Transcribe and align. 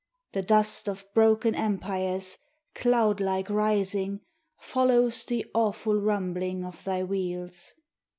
The 0.31 0.41
dust 0.41 0.89
of 0.89 1.05
broken 1.13 1.53
empires, 1.53 2.39
cloud 2.73 3.19
like 3.19 3.51
rising, 3.51 4.21
Follows 4.57 5.23
the 5.25 5.45
awful 5.53 6.01
rumbling 6.01 6.65
of 6.65 6.83
thy 6.83 7.03
wheels. 7.03 7.75